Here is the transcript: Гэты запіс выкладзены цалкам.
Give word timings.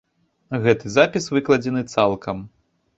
Гэты 0.63 0.93
запіс 0.95 1.29
выкладзены 1.37 1.87
цалкам. 1.95 2.37